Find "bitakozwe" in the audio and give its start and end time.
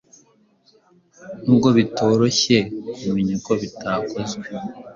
3.61-4.47